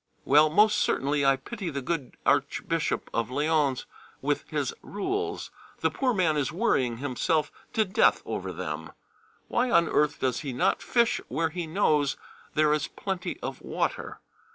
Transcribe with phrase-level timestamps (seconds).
[0.25, 3.85] Well, most certainly I pity the good Archbishop of Lyons
[4.19, 8.93] with his rules: the poor man is worrying himself to death over them.
[9.47, 12.17] Why on earth does he not fish where he knows
[12.55, 14.19] there is plenty of water.